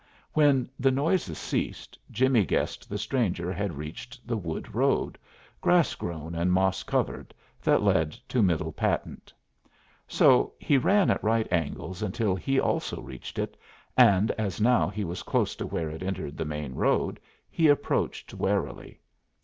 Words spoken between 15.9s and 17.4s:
it entered the main road,